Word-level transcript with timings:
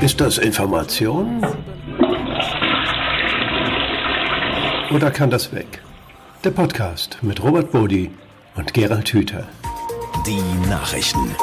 Ist 0.00 0.20
das 0.20 0.38
Information? 0.38 1.44
Oder 4.94 5.10
kann 5.10 5.28
das 5.28 5.52
weg? 5.52 5.82
Der 6.44 6.52
Podcast 6.52 7.18
mit 7.22 7.42
Robert 7.42 7.72
Bodi 7.72 8.12
und 8.54 8.72
Gerald 8.72 9.08
Hüther. 9.12 9.48
Die 10.24 10.40
Nachrichten. 10.68 11.34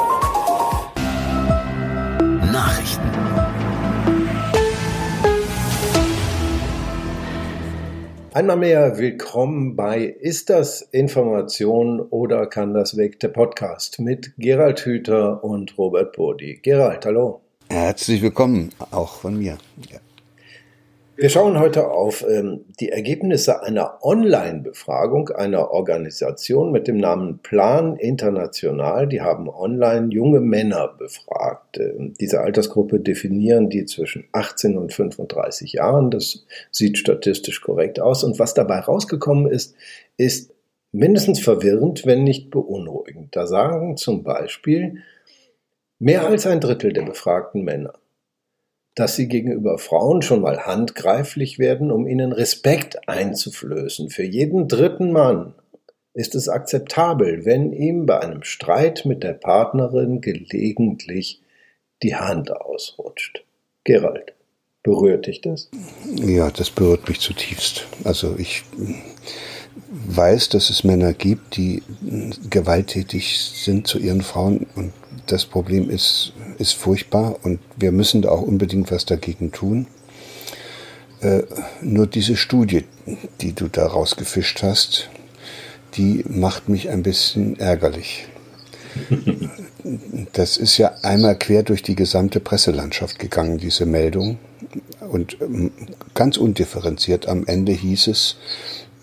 Nachrichten. 2.50 3.10
Einmal 8.32 8.56
mehr 8.56 8.96
willkommen 8.96 9.76
bei 9.76 10.04
Ist 10.04 10.48
das 10.48 10.80
Information 10.80 12.00
oder 12.00 12.46
kann 12.46 12.72
das 12.72 12.96
weg? 12.96 13.20
Der 13.20 13.28
Podcast 13.28 14.00
mit 14.00 14.32
Gerald 14.38 14.80
Hüther 14.80 15.44
und 15.44 15.76
Robert 15.76 16.16
Bodi. 16.16 16.58
Gerald, 16.62 17.04
hallo. 17.04 17.45
Herzlich 17.78 18.22
willkommen, 18.22 18.70
auch 18.90 19.16
von 19.16 19.38
mir. 19.38 19.58
Ja. 19.90 19.98
Wir 21.16 21.28
schauen 21.28 21.60
heute 21.60 21.90
auf 21.90 22.24
ähm, 22.26 22.64
die 22.80 22.88
Ergebnisse 22.88 23.62
einer 23.62 23.98
Online-Befragung 24.02 25.28
einer 25.28 25.72
Organisation 25.72 26.72
mit 26.72 26.88
dem 26.88 26.96
Namen 26.96 27.40
Plan 27.40 27.96
International. 27.96 29.06
Die 29.06 29.20
haben 29.20 29.50
online 29.50 30.08
junge 30.08 30.40
Männer 30.40 30.88
befragt. 30.88 31.76
Ähm, 31.76 32.14
diese 32.18 32.40
Altersgruppe 32.40 32.98
definieren 32.98 33.68
die 33.68 33.84
zwischen 33.84 34.24
18 34.32 34.78
und 34.78 34.94
35 34.94 35.74
Jahren. 35.74 36.10
Das 36.10 36.46
sieht 36.70 36.96
statistisch 36.96 37.60
korrekt 37.60 38.00
aus. 38.00 38.24
Und 38.24 38.38
was 38.38 38.54
dabei 38.54 38.78
rausgekommen 38.78 39.52
ist, 39.52 39.74
ist 40.16 40.50
mindestens 40.92 41.40
verwirrend, 41.40 42.06
wenn 42.06 42.24
nicht 42.24 42.50
beunruhigend. 42.50 43.36
Da 43.36 43.46
sagen 43.46 43.98
zum 43.98 44.24
Beispiel 44.24 45.02
Mehr 45.98 46.26
als 46.26 46.46
ein 46.46 46.60
Drittel 46.60 46.92
der 46.92 47.02
befragten 47.02 47.62
Männer, 47.64 47.94
dass 48.94 49.16
sie 49.16 49.28
gegenüber 49.28 49.78
Frauen 49.78 50.22
schon 50.22 50.42
mal 50.42 50.66
handgreiflich 50.66 51.58
werden, 51.58 51.90
um 51.90 52.06
ihnen 52.06 52.32
Respekt 52.32 53.08
einzuflößen. 53.08 54.10
Für 54.10 54.24
jeden 54.24 54.68
dritten 54.68 55.12
Mann 55.12 55.54
ist 56.12 56.34
es 56.34 56.48
akzeptabel, 56.48 57.44
wenn 57.44 57.72
ihm 57.72 58.06
bei 58.06 58.20
einem 58.20 58.42
Streit 58.42 59.04
mit 59.04 59.22
der 59.22 59.34
Partnerin 59.34 60.20
gelegentlich 60.20 61.42
die 62.02 62.16
Hand 62.16 62.50
ausrutscht. 62.50 63.44
Gerald, 63.84 64.34
berührt 64.82 65.26
dich 65.26 65.40
das? 65.40 65.70
Ja, 66.14 66.50
das 66.50 66.70
berührt 66.70 67.08
mich 67.08 67.20
zutiefst. 67.20 67.86
Also 68.04 68.36
ich 68.38 68.64
weiß, 69.88 70.50
dass 70.50 70.70
es 70.70 70.84
Männer 70.84 71.12
gibt, 71.12 71.56
die 71.56 71.82
gewalttätig 72.50 73.38
sind 73.38 73.86
zu 73.86 73.98
ihren 73.98 74.22
Frauen 74.22 74.66
und 74.74 74.92
das 75.26 75.44
Problem 75.44 75.90
ist, 75.90 76.32
ist 76.58 76.74
furchtbar 76.74 77.36
und 77.42 77.60
wir 77.76 77.92
müssen 77.92 78.22
da 78.22 78.30
auch 78.30 78.42
unbedingt 78.42 78.90
was 78.90 79.06
dagegen 79.06 79.52
tun. 79.52 79.86
Äh, 81.20 81.42
nur 81.80 82.06
diese 82.06 82.36
Studie, 82.36 82.84
die 83.40 83.52
du 83.52 83.68
da 83.68 83.86
rausgefischt 83.86 84.62
hast, 84.62 85.08
die 85.94 86.24
macht 86.28 86.68
mich 86.68 86.90
ein 86.90 87.02
bisschen 87.02 87.58
ärgerlich. 87.58 88.26
Das 90.32 90.56
ist 90.56 90.78
ja 90.78 90.94
einmal 91.02 91.38
quer 91.38 91.62
durch 91.62 91.82
die 91.82 91.94
gesamte 91.94 92.40
Presselandschaft 92.40 93.18
gegangen, 93.18 93.58
diese 93.58 93.86
Meldung. 93.86 94.38
Und 95.00 95.36
ähm, 95.40 95.70
ganz 96.14 96.36
undifferenziert 96.36 97.28
am 97.28 97.46
Ende 97.46 97.72
hieß 97.72 98.08
es, 98.08 98.36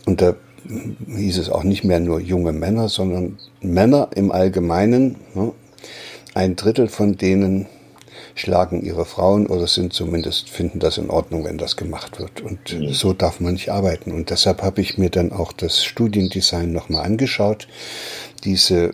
und 0.06 0.22
da 0.22 0.36
hieß 1.08 1.38
es 1.38 1.50
auch 1.50 1.64
nicht 1.64 1.84
mehr 1.84 2.00
nur 2.00 2.20
junge 2.20 2.54
Männer, 2.54 2.90
sondern 2.90 3.38
Männer 3.62 4.10
im 4.16 4.32
Allgemeinen, 4.32 5.18
ne, 5.34 5.52
ein 6.34 6.56
Drittel 6.56 6.88
von 6.88 7.18
denen 7.18 7.68
schlagen 8.36 8.84
ihre 8.84 9.06
Frauen 9.06 9.48
oder 9.48 9.68
sind 9.68 9.94
zumindest 9.94 10.50
finden 10.50 10.80
das 10.80 10.98
in 10.98 11.10
Ordnung, 11.10 11.46
wenn 11.46 11.58
das 11.58 11.76
gemacht 11.76 12.20
wird. 12.20 12.42
Und 12.42 12.74
mhm. 12.74 12.94
so 12.94 13.14
darf 13.14 13.40
man 13.40 13.54
nicht 13.54 13.70
arbeiten. 13.70 14.12
Und 14.12 14.30
deshalb 14.30 14.62
habe 14.64 14.82
ich 14.82 14.98
mir 14.98 15.10
dann 15.10 15.32
auch 15.32 15.54
das 15.54 15.84
Studiendesign 15.84 16.72
nochmal 16.72 17.06
angeschaut. 17.06 17.68
Diese 18.44 18.94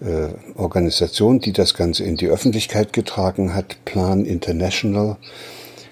äh, 0.00 0.28
Organisation, 0.56 1.40
die 1.40 1.52
das 1.52 1.74
Ganze 1.74 2.04
in 2.04 2.16
die 2.16 2.28
Öffentlichkeit 2.28 2.92
getragen 2.92 3.54
hat, 3.54 3.84
Plan 3.84 4.24
International, 4.24 5.16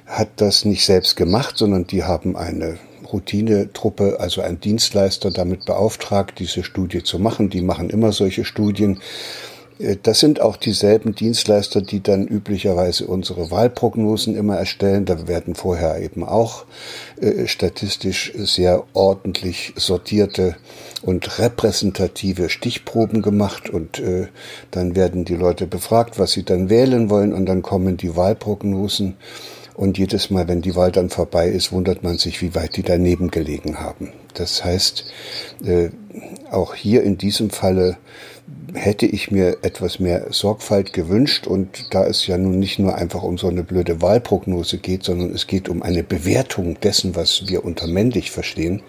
hat 0.07 0.29
das 0.37 0.65
nicht 0.65 0.85
selbst 0.85 1.17
gemacht, 1.17 1.57
sondern 1.57 1.87
die 1.87 2.05
haben 2.05 2.37
eine 2.37 2.79
Routinetruppe, 3.11 4.19
also 4.21 4.43
ein 4.43 4.61
Dienstleister 4.61 5.31
damit 5.31 5.65
beauftragt, 5.65 6.39
diese 6.39 6.65
Studie 6.65 7.03
zu 7.03 7.19
machen. 7.19 7.51
Die 7.51 7.63
machen 7.63 7.91
immer 7.91 8.13
solche 8.13 8.45
Studien 8.45 9.01
das 10.03 10.21
sind 10.21 10.41
auch 10.41 10.57
dieselben 10.57 11.15
Dienstleister, 11.15 11.81
die 11.81 12.03
dann 12.03 12.27
üblicherweise 12.27 13.07
unsere 13.07 13.51
Wahlprognosen 13.51 14.37
immer 14.37 14.57
erstellen. 14.57 15.05
Da 15.05 15.27
werden 15.27 15.55
vorher 15.55 16.01
eben 16.01 16.25
auch 16.25 16.65
äh, 17.21 17.47
statistisch 17.47 18.33
sehr 18.37 18.85
ordentlich 18.93 19.73
sortierte 19.77 20.57
und 21.03 21.39
repräsentative 21.39 22.49
Stichproben 22.49 23.23
gemacht 23.23 23.71
und 23.71 23.99
äh, 23.99 24.29
dann 24.71 24.95
werden 24.95 25.25
die 25.25 25.37
Leute 25.37 25.67
befragt, 25.67 26.19
was 26.19 26.33
sie 26.33 26.45
dann 26.45 26.71
wählen 26.71 27.11
wollen 27.11 27.33
und 27.33 27.47
dann 27.47 27.63
kommen 27.63 27.97
die 27.97 28.15
Wahlprognosen 28.17 29.17
und 29.75 29.99
jedes 29.99 30.31
Mal, 30.31 30.49
wenn 30.49 30.61
die 30.61 30.77
Wahl 30.77 30.93
dann 30.93 31.09
vorbei 31.09 31.49
ist, 31.49 31.73
wundert 31.73 32.03
man 32.03 32.19
sich, 32.19 32.43
wie 32.43 32.55
weit 32.55 32.77
die 32.77 32.83
daneben 32.83 33.31
gelegen 33.31 33.81
haben. 33.81 34.13
Das 34.35 34.65
heißt, 34.65 35.05
äh, 35.65 35.89
auch 36.51 36.75
hier 36.75 37.03
in 37.03 37.19
diesem 37.19 37.51
Falle 37.51 37.97
hätte 38.75 39.07
ich 39.07 39.31
mir 39.31 39.59
etwas 39.63 39.99
mehr 39.99 40.27
Sorgfalt 40.31 40.93
gewünscht. 40.93 41.47
Und 41.47 41.95
da 41.95 42.07
es 42.07 42.27
ja 42.27 42.39
nun 42.39 42.59
nicht 42.59 42.79
nur 42.79 42.97
einfach 42.97 43.23
um 43.23 43.39
so 43.39 43.49
eine 43.49 43.63
blöde 43.63 44.01
Wahlprognose 44.01 44.79
geht, 44.79 45.05
sondern 45.05 45.35
es 45.35 45.47
geht 45.47 45.69
um 45.69 45.83
eine 45.83 46.03
Bewertung 46.03 46.81
dessen, 46.81 47.15
was 47.15 47.49
wir 47.49 47.65
unter 47.65 47.87
männlich 47.87 48.31
verstehen, 48.31 48.83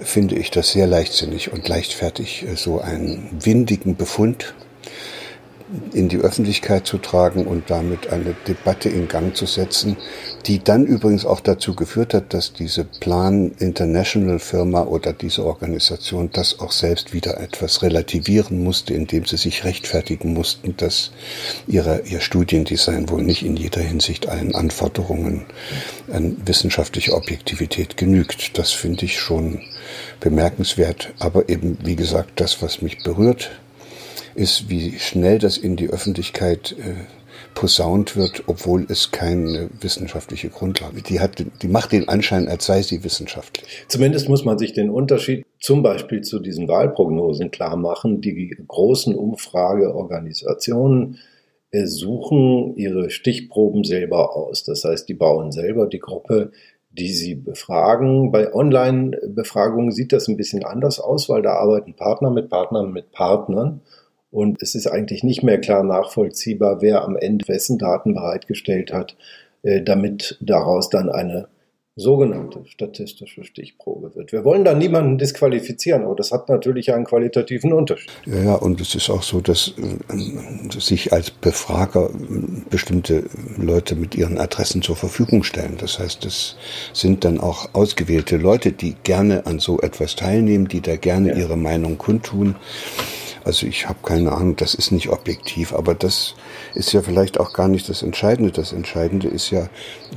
finde 0.00 0.36
ich 0.36 0.50
das 0.50 0.72
sehr 0.72 0.86
leichtsinnig 0.86 1.52
und 1.52 1.66
leichtfertig, 1.68 2.44
äh, 2.44 2.56
so 2.56 2.80
einen 2.80 3.28
windigen 3.40 3.96
Befund 3.96 4.54
in 5.92 6.10
die 6.10 6.18
Öffentlichkeit 6.18 6.86
zu 6.86 6.98
tragen 6.98 7.46
und 7.46 7.70
damit 7.70 8.12
eine 8.12 8.34
Debatte 8.46 8.90
in 8.90 9.08
Gang 9.08 9.34
zu 9.34 9.46
setzen, 9.46 9.96
die 10.44 10.62
dann 10.62 10.84
übrigens 10.84 11.24
auch 11.24 11.40
dazu 11.40 11.74
geführt 11.74 12.12
hat, 12.12 12.34
dass 12.34 12.52
diese 12.52 12.84
Plan 12.84 13.52
International 13.58 14.38
Firma 14.38 14.82
oder 14.82 15.14
diese 15.14 15.44
Organisation 15.44 16.28
das 16.30 16.60
auch 16.60 16.70
selbst 16.70 17.14
wieder 17.14 17.40
etwas 17.40 17.82
relativieren 17.82 18.62
musste, 18.62 18.92
indem 18.92 19.24
sie 19.24 19.38
sich 19.38 19.64
rechtfertigen 19.64 20.34
mussten, 20.34 20.76
dass 20.76 21.12
ihre, 21.66 22.02
ihr 22.02 22.20
Studiendesign 22.20 23.08
wohl 23.08 23.22
nicht 23.22 23.42
in 23.42 23.56
jeder 23.56 23.80
Hinsicht 23.80 24.28
allen 24.28 24.54
Anforderungen 24.54 25.46
an 26.12 26.36
wissenschaftliche 26.44 27.14
Objektivität 27.14 27.96
genügt. 27.96 28.58
Das 28.58 28.72
finde 28.72 29.06
ich 29.06 29.18
schon 29.18 29.62
bemerkenswert, 30.20 31.14
aber 31.18 31.48
eben, 31.48 31.78
wie 31.82 31.96
gesagt, 31.96 32.32
das, 32.40 32.60
was 32.60 32.82
mich 32.82 33.02
berührt, 33.02 33.50
ist, 34.34 34.68
wie 34.68 34.98
schnell 34.98 35.38
das 35.38 35.56
in 35.56 35.76
die 35.76 35.88
Öffentlichkeit 35.88 36.76
äh, 36.78 36.94
posaunt 37.54 38.16
wird, 38.16 38.44
obwohl 38.46 38.86
es 38.88 39.10
keine 39.10 39.70
wissenschaftliche 39.80 40.48
Grundlage. 40.48 41.02
Die 41.02 41.20
hat, 41.20 41.44
die 41.62 41.68
macht 41.68 41.92
den 41.92 42.08
Anschein, 42.08 42.48
als 42.48 42.66
sei 42.66 42.82
sie 42.82 43.04
wissenschaftlich. 43.04 43.84
Zumindest 43.88 44.28
muss 44.28 44.44
man 44.44 44.58
sich 44.58 44.72
den 44.72 44.90
Unterschied 44.90 45.46
zum 45.60 45.82
Beispiel 45.82 46.22
zu 46.22 46.40
diesen 46.40 46.68
Wahlprognosen 46.68 47.50
klar 47.50 47.76
machen. 47.76 48.20
Die 48.20 48.56
großen 48.66 49.14
Umfrageorganisationen 49.14 51.18
äh, 51.70 51.86
suchen 51.86 52.76
ihre 52.76 53.10
Stichproben 53.10 53.84
selber 53.84 54.36
aus. 54.36 54.64
Das 54.64 54.84
heißt, 54.84 55.08
die 55.08 55.14
bauen 55.14 55.52
selber 55.52 55.86
die 55.86 56.00
Gruppe, 56.00 56.50
die 56.90 57.12
sie 57.12 57.34
befragen. 57.34 58.30
Bei 58.30 58.54
Online-Befragungen 58.54 59.90
sieht 59.90 60.12
das 60.12 60.28
ein 60.28 60.36
bisschen 60.36 60.64
anders 60.64 61.00
aus, 61.00 61.28
weil 61.28 61.42
da 61.42 61.54
arbeiten 61.54 61.94
Partner 61.94 62.30
mit 62.30 62.48
Partnern 62.48 62.92
mit 62.92 63.12
Partnern. 63.12 63.80
Und 64.34 64.60
es 64.60 64.74
ist 64.74 64.88
eigentlich 64.88 65.22
nicht 65.22 65.44
mehr 65.44 65.60
klar 65.60 65.84
nachvollziehbar, 65.84 66.82
wer 66.82 67.04
am 67.04 67.16
Ende 67.16 67.46
wessen 67.46 67.78
Daten 67.78 68.14
bereitgestellt 68.14 68.92
hat, 68.92 69.16
äh, 69.62 69.80
damit 69.80 70.38
daraus 70.40 70.90
dann 70.90 71.08
eine 71.08 71.46
sogenannte 71.94 72.64
statistische 72.66 73.44
Stichprobe 73.44 74.16
wird. 74.16 74.32
Wir 74.32 74.44
wollen 74.44 74.64
da 74.64 74.74
niemanden 74.74 75.18
disqualifizieren, 75.18 76.02
aber 76.02 76.16
das 76.16 76.32
hat 76.32 76.48
natürlich 76.48 76.92
einen 76.92 77.04
qualitativen 77.04 77.72
Unterschied. 77.72 78.10
Ja, 78.26 78.42
ja 78.42 78.54
und 78.56 78.80
es 78.80 78.96
ist 78.96 79.08
auch 79.08 79.22
so, 79.22 79.40
dass 79.40 79.74
äh, 79.78 80.80
sich 80.80 81.12
als 81.12 81.30
Befrager 81.30 82.10
bestimmte 82.68 83.26
Leute 83.56 83.94
mit 83.94 84.16
ihren 84.16 84.38
Adressen 84.38 84.82
zur 84.82 84.96
Verfügung 84.96 85.44
stellen. 85.44 85.76
Das 85.78 86.00
heißt, 86.00 86.24
es 86.24 86.56
sind 86.92 87.24
dann 87.24 87.38
auch 87.38 87.72
ausgewählte 87.72 88.36
Leute, 88.36 88.72
die 88.72 88.96
gerne 89.04 89.46
an 89.46 89.60
so 89.60 89.78
etwas 89.80 90.16
teilnehmen, 90.16 90.66
die 90.66 90.80
da 90.80 90.96
gerne 90.96 91.28
ja. 91.28 91.36
ihre 91.36 91.56
Meinung 91.56 91.98
kundtun. 91.98 92.56
Also 93.44 93.66
ich 93.66 93.88
habe 93.88 93.98
keine 94.02 94.32
Ahnung, 94.32 94.56
das 94.56 94.74
ist 94.74 94.90
nicht 94.90 95.10
objektiv, 95.10 95.74
aber 95.74 95.94
das 95.94 96.34
ist 96.74 96.92
ja 96.92 97.02
vielleicht 97.02 97.38
auch 97.38 97.52
gar 97.52 97.68
nicht 97.68 97.88
das 97.88 98.02
Entscheidende. 98.02 98.50
Das 98.50 98.72
Entscheidende 98.72 99.28
ist 99.28 99.50
ja, 99.50 99.68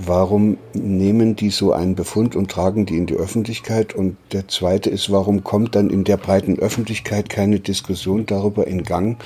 warum 0.05 0.57
nehmen 0.73 1.35
die 1.35 1.49
so 1.49 1.73
einen 1.73 1.95
Befund 1.95 2.35
und 2.35 2.49
tragen 2.49 2.85
die 2.85 2.97
in 2.97 3.05
die 3.05 3.15
Öffentlichkeit? 3.15 3.93
Und 3.93 4.17
der 4.31 4.47
zweite 4.47 4.89
ist, 4.89 5.11
warum 5.11 5.43
kommt 5.43 5.75
dann 5.75 5.89
in 5.89 6.05
der 6.05 6.17
breiten 6.17 6.57
Öffentlichkeit 6.57 7.29
keine 7.29 7.59
Diskussion 7.59 8.25
darüber 8.25 8.65
in 8.67 8.83
Gang, 8.83 9.17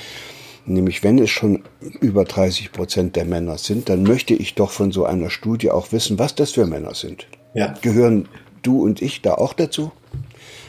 Nämlich, 0.65 1.03
wenn 1.03 1.17
es 1.17 1.29
schon 1.29 1.63
über 2.01 2.23
30 2.23 2.71
Prozent 2.71 3.15
der 3.15 3.25
Männer 3.25 3.57
sind, 3.57 3.89
dann 3.89 4.03
möchte 4.03 4.33
ich 4.33 4.53
doch 4.53 4.71
von 4.71 4.91
so 4.91 5.05
einer 5.05 5.29
Studie 5.29 5.71
auch 5.71 5.91
wissen, 5.91 6.19
was 6.19 6.35
das 6.35 6.51
für 6.51 6.67
Männer 6.67 6.93
sind. 6.93 7.27
Ja. 7.53 7.73
Gehören 7.81 8.27
du 8.61 8.83
und 8.83 9.01
ich 9.01 9.21
da 9.21 9.33
auch 9.33 9.53
dazu? 9.53 9.91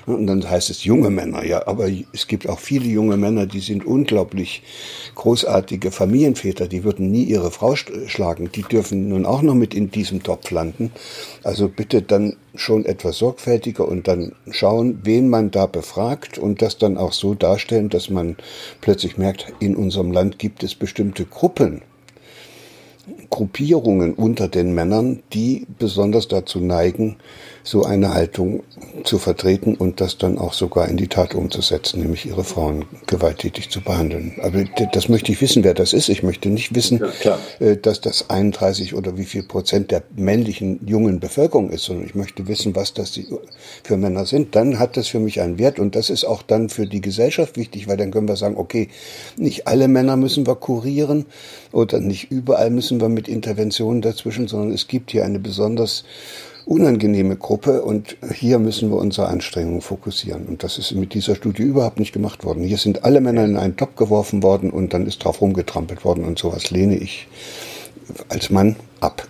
Und 0.06 0.26
dann 0.26 0.48
heißt 0.48 0.70
es 0.70 0.84
junge 0.84 1.10
Männer, 1.10 1.44
ja, 1.44 1.66
aber 1.66 1.88
es 2.12 2.26
gibt 2.26 2.48
auch 2.48 2.58
viele 2.58 2.86
junge 2.86 3.16
Männer, 3.16 3.46
die 3.46 3.60
sind 3.60 3.84
unglaublich 3.84 4.62
großartige 5.14 5.90
Familienväter, 5.90 6.66
die 6.66 6.82
würden 6.82 7.10
nie 7.10 7.24
ihre 7.24 7.50
Frau 7.50 7.76
schlagen, 7.76 8.50
die 8.52 8.62
dürfen 8.62 9.08
nun 9.08 9.24
auch 9.26 9.42
noch 9.42 9.54
mit 9.54 9.74
in 9.74 9.90
diesem 9.90 10.22
Topf 10.22 10.50
landen. 10.50 10.90
Also 11.44 11.68
bitte 11.68 12.02
dann 12.02 12.36
schon 12.54 12.84
etwas 12.84 13.18
sorgfältiger 13.18 13.86
und 13.86 14.08
dann 14.08 14.32
schauen, 14.50 15.00
wen 15.04 15.28
man 15.28 15.50
da 15.50 15.66
befragt 15.66 16.38
und 16.38 16.62
das 16.62 16.78
dann 16.78 16.96
auch 16.96 17.12
so 17.12 17.34
darstellen, 17.34 17.88
dass 17.88 18.10
man 18.10 18.36
plötzlich 18.80 19.18
merkt, 19.18 19.52
in 19.60 19.76
unserem 19.76 20.12
Land 20.12 20.38
gibt 20.38 20.62
es 20.62 20.74
bestimmte 20.74 21.24
Gruppen, 21.24 21.82
Gruppierungen 23.30 24.14
unter 24.14 24.48
den 24.48 24.74
Männern, 24.74 25.22
die 25.32 25.66
besonders 25.78 26.28
dazu 26.28 26.60
neigen, 26.60 27.16
so 27.64 27.84
eine 27.84 28.12
Haltung 28.14 28.62
zu 29.04 29.18
vertreten 29.18 29.74
und 29.74 30.00
das 30.00 30.18
dann 30.18 30.38
auch 30.38 30.52
sogar 30.52 30.88
in 30.88 30.96
die 30.96 31.08
Tat 31.08 31.34
umzusetzen, 31.34 32.00
nämlich 32.00 32.26
ihre 32.26 32.44
Frauen 32.44 32.84
gewalttätig 33.06 33.70
zu 33.70 33.80
behandeln. 33.80 34.34
Aber 34.42 34.64
das 34.92 35.08
möchte 35.08 35.32
ich 35.32 35.40
wissen, 35.40 35.62
wer 35.64 35.74
das 35.74 35.92
ist. 35.92 36.08
Ich 36.08 36.22
möchte 36.22 36.48
nicht 36.48 36.74
wissen, 36.74 37.02
ja, 37.22 37.38
äh, 37.60 37.76
dass 37.76 38.00
das 38.00 38.30
31 38.30 38.94
oder 38.94 39.16
wie 39.16 39.24
viel 39.24 39.42
Prozent 39.42 39.90
der 39.90 40.02
männlichen 40.16 40.80
jungen 40.86 41.20
Bevölkerung 41.20 41.70
ist, 41.70 41.84
sondern 41.84 42.06
ich 42.06 42.14
möchte 42.14 42.48
wissen, 42.48 42.74
was 42.74 42.94
das 42.94 43.18
für 43.82 43.96
Männer 43.96 44.26
sind. 44.26 44.54
Dann 44.56 44.78
hat 44.78 44.96
das 44.96 45.08
für 45.08 45.20
mich 45.20 45.40
einen 45.40 45.58
Wert 45.58 45.78
und 45.78 45.94
das 45.94 46.10
ist 46.10 46.24
auch 46.24 46.42
dann 46.42 46.68
für 46.68 46.86
die 46.86 47.00
Gesellschaft 47.00 47.56
wichtig, 47.56 47.86
weil 47.86 47.96
dann 47.96 48.10
können 48.10 48.28
wir 48.28 48.36
sagen, 48.36 48.56
okay, 48.56 48.88
nicht 49.36 49.66
alle 49.66 49.88
Männer 49.88 50.16
müssen 50.16 50.46
wir 50.46 50.56
kurieren 50.56 51.26
oder 51.70 52.00
nicht 52.00 52.30
überall 52.30 52.70
müssen 52.70 53.00
wir 53.00 53.08
mit 53.08 53.28
Interventionen 53.28 54.02
dazwischen, 54.02 54.48
sondern 54.48 54.72
es 54.72 54.88
gibt 54.88 55.10
hier 55.10 55.24
eine 55.24 55.38
besonders 55.38 56.04
unangenehme 56.64 57.36
Gruppe 57.36 57.82
und 57.82 58.16
hier 58.32 58.58
müssen 58.58 58.90
wir 58.90 58.96
unsere 58.96 59.28
Anstrengungen 59.28 59.80
fokussieren. 59.80 60.46
Und 60.46 60.62
das 60.62 60.78
ist 60.78 60.92
mit 60.92 61.14
dieser 61.14 61.34
Studie 61.34 61.62
überhaupt 61.62 61.98
nicht 61.98 62.12
gemacht 62.12 62.44
worden. 62.44 62.62
Hier 62.62 62.78
sind 62.78 63.04
alle 63.04 63.20
Männer 63.20 63.44
in 63.44 63.56
einen 63.56 63.76
Topf 63.76 63.96
geworfen 63.96 64.42
worden 64.42 64.70
und 64.70 64.94
dann 64.94 65.06
ist 65.06 65.24
drauf 65.24 65.40
rumgetrampelt 65.40 66.04
worden 66.04 66.24
und 66.24 66.38
sowas 66.38 66.70
lehne 66.70 66.96
ich 66.96 67.28
als 68.28 68.50
Mann 68.50 68.76
ab. 69.00 69.26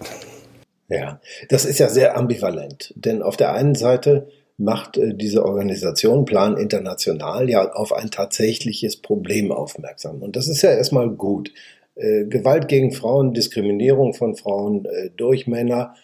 Ja, 0.89 1.21
das 1.49 1.65
ist 1.65 1.79
ja 1.79 1.89
sehr 1.89 2.17
ambivalent, 2.17 2.93
denn 2.97 3.23
auf 3.23 3.37
der 3.37 3.55
einen 3.55 3.75
Seite 3.75 4.29
macht 4.59 4.97
äh, 4.97 5.15
diese 5.15 5.45
Organisation 5.45 6.25
Plan 6.25 6.57
International 6.57 7.49
ja 7.49 7.73
auf 7.73 7.93
ein 7.93 8.11
tatsächliches 8.11 8.97
Problem 9.01 9.51
aufmerksam. 9.53 10.23
Und 10.23 10.37
das 10.37 10.49
ist 10.49 10.63
ja 10.63 10.71
erstmal 10.71 11.09
gut. 11.11 11.53
Äh, 11.95 12.25
Gewalt 12.25 12.69
gegen 12.69 12.93
Frauen, 12.93 13.35
Diskriminierung 13.35 14.15
von 14.15 14.37
Frauen 14.37 14.85
äh, 14.85 15.11
durch 15.17 15.47
Männer, 15.47 15.95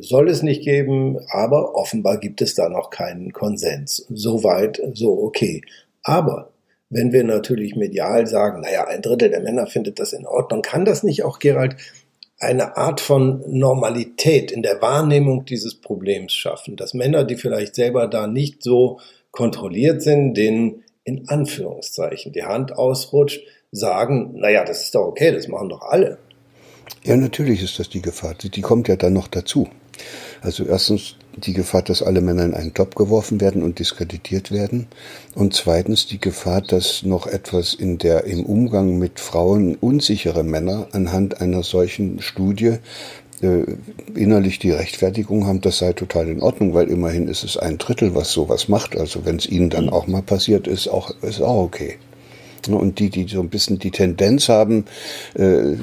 soll 0.00 0.28
es 0.28 0.42
nicht 0.42 0.62
geben, 0.62 1.18
aber 1.28 1.74
offenbar 1.74 2.18
gibt 2.18 2.42
es 2.42 2.54
da 2.54 2.68
noch 2.68 2.90
keinen 2.90 3.32
Konsens. 3.32 4.06
Soweit, 4.10 4.80
so 4.94 5.12
okay. 5.22 5.62
Aber 6.02 6.50
wenn 6.90 7.12
wir 7.12 7.24
natürlich 7.24 7.76
medial 7.76 8.26
sagen, 8.26 8.60
naja, 8.60 8.86
ein 8.86 9.02
Drittel 9.02 9.30
der 9.30 9.40
Männer 9.40 9.66
findet 9.66 9.98
das 9.98 10.12
in 10.12 10.26
Ordnung, 10.26 10.62
kann 10.62 10.84
das 10.84 11.02
nicht 11.02 11.24
auch, 11.24 11.38
Gerald, 11.38 11.76
eine 12.38 12.76
Art 12.76 13.00
von 13.00 13.44
Normalität 13.46 14.50
in 14.50 14.62
der 14.62 14.80
Wahrnehmung 14.80 15.44
dieses 15.44 15.74
Problems 15.74 16.32
schaffen, 16.32 16.76
dass 16.76 16.94
Männer, 16.94 17.24
die 17.24 17.36
vielleicht 17.36 17.74
selber 17.74 18.08
da 18.08 18.26
nicht 18.26 18.62
so 18.62 18.98
kontrolliert 19.30 20.02
sind, 20.02 20.34
denen 20.34 20.82
in 21.04 21.28
Anführungszeichen 21.28 22.32
die 22.32 22.44
Hand 22.44 22.72
ausrutscht, 22.76 23.42
sagen, 23.72 24.32
naja, 24.34 24.64
das 24.64 24.84
ist 24.84 24.94
doch 24.94 25.06
okay, 25.06 25.32
das 25.32 25.48
machen 25.48 25.68
doch 25.68 25.82
alle. 25.82 26.18
Ja, 27.02 27.16
natürlich 27.16 27.62
ist 27.62 27.78
das 27.78 27.88
die 27.88 28.02
Gefahr. 28.02 28.34
Die 28.34 28.60
kommt 28.60 28.88
ja 28.88 28.96
dann 28.96 29.14
noch 29.14 29.28
dazu. 29.28 29.68
Also 30.42 30.64
erstens 30.64 31.16
die 31.36 31.52
Gefahr, 31.52 31.82
dass 31.82 32.02
alle 32.02 32.20
Männer 32.20 32.44
in 32.44 32.54
einen 32.54 32.74
Topf 32.74 32.94
geworfen 32.94 33.40
werden 33.40 33.62
und 33.62 33.78
diskreditiert 33.78 34.50
werden. 34.50 34.88
Und 35.34 35.54
zweitens 35.54 36.06
die 36.06 36.20
Gefahr, 36.20 36.60
dass 36.60 37.02
noch 37.02 37.26
etwas 37.26 37.74
in 37.74 37.98
der, 37.98 38.24
im 38.24 38.44
Umgang 38.44 38.98
mit 38.98 39.20
Frauen 39.20 39.76
unsichere 39.76 40.42
Männer 40.42 40.88
anhand 40.92 41.40
einer 41.40 41.62
solchen 41.62 42.20
Studie 42.20 42.78
äh, 43.42 43.64
innerlich 44.14 44.58
die 44.58 44.72
Rechtfertigung 44.72 45.46
haben, 45.46 45.60
das 45.60 45.78
sei 45.78 45.92
total 45.92 46.28
in 46.28 46.42
Ordnung, 46.42 46.74
weil 46.74 46.88
immerhin 46.88 47.28
ist 47.28 47.44
es 47.44 47.56
ein 47.56 47.78
Drittel, 47.78 48.14
was 48.14 48.32
sowas 48.32 48.68
macht. 48.68 48.96
Also 48.96 49.24
wenn 49.24 49.36
es 49.36 49.46
ihnen 49.46 49.70
dann 49.70 49.88
auch 49.88 50.06
mal 50.06 50.22
passiert 50.22 50.66
ist, 50.66 50.88
auch, 50.88 51.10
ist 51.22 51.40
auch 51.40 51.62
okay. 51.62 51.98
Und 52.68 52.98
die, 52.98 53.10
die 53.10 53.26
so 53.28 53.40
ein 53.40 53.48
bisschen 53.48 53.78
die 53.78 53.90
Tendenz 53.90 54.48
haben, 54.48 54.84
äh, 55.34 55.76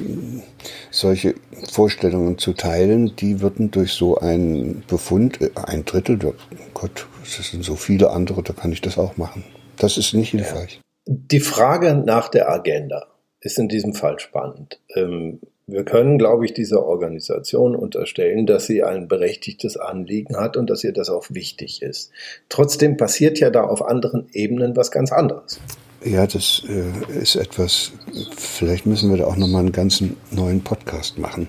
solche 0.90 1.34
Vorstellungen 1.70 2.38
zu 2.38 2.52
teilen, 2.52 3.14
die 3.16 3.40
würden 3.40 3.70
durch 3.70 3.92
so 3.92 4.18
einen 4.18 4.84
Befund, 4.86 5.40
äh, 5.40 5.50
ein 5.54 5.84
Drittel, 5.84 6.18
Gott, 6.74 7.06
es 7.22 7.50
sind 7.50 7.64
so 7.64 7.76
viele 7.76 8.10
andere, 8.10 8.42
da 8.42 8.52
kann 8.52 8.72
ich 8.72 8.80
das 8.80 8.98
auch 8.98 9.16
machen. 9.16 9.44
Das 9.76 9.96
ist 9.96 10.14
nicht 10.14 10.30
hilfreich. 10.30 10.80
Die 11.06 11.40
Frage 11.40 11.94
nach 11.94 12.28
der 12.28 12.50
Agenda 12.50 13.06
ist 13.40 13.58
in 13.58 13.68
diesem 13.68 13.94
Fall 13.94 14.18
spannend. 14.18 14.80
Ähm, 14.94 15.40
wir 15.66 15.84
können, 15.84 16.16
glaube 16.16 16.46
ich, 16.46 16.54
dieser 16.54 16.86
Organisation 16.86 17.76
unterstellen, 17.76 18.46
dass 18.46 18.66
sie 18.66 18.82
ein 18.82 19.06
berechtigtes 19.06 19.76
Anliegen 19.76 20.38
hat 20.38 20.56
und 20.56 20.70
dass 20.70 20.82
ihr 20.82 20.92
das 20.92 21.10
auch 21.10 21.26
wichtig 21.28 21.82
ist. 21.82 22.10
Trotzdem 22.48 22.96
passiert 22.96 23.38
ja 23.38 23.50
da 23.50 23.64
auf 23.64 23.86
anderen 23.86 24.28
Ebenen 24.32 24.76
was 24.76 24.90
ganz 24.90 25.12
anderes. 25.12 25.60
Ja, 26.04 26.26
das 26.28 26.62
äh, 26.68 27.18
ist 27.20 27.34
etwas, 27.34 27.90
vielleicht 28.36 28.86
müssen 28.86 29.10
wir 29.10 29.16
da 29.16 29.24
auch 29.24 29.36
nochmal 29.36 29.62
einen 29.62 29.72
ganzen 29.72 30.16
neuen 30.30 30.62
Podcast 30.62 31.18
machen. 31.18 31.48